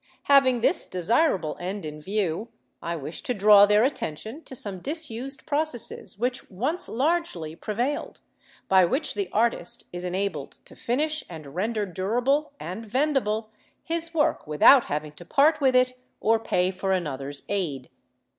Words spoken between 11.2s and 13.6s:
and render durable and vendible,